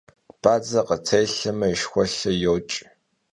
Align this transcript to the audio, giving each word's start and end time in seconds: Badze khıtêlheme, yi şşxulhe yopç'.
Badze 0.41 0.81
khıtêlheme, 0.87 1.67
yi 1.71 1.77
şşxulhe 1.79 2.31
yopç'. 2.41 2.77